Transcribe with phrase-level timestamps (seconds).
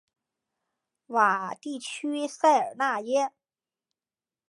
[1.09, 3.33] 瓦地区塞尔维耶。